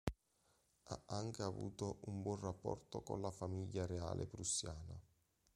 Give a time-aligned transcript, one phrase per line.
[0.85, 4.99] Ha anche avuto un buon rapporto con la famiglia reale prussiana.